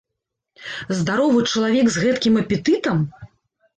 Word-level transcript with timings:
Здаровы 1.01 1.39
чалавек, 1.51 1.85
з 1.97 2.07
гэткім 2.07 2.43
апетытам? 2.43 2.97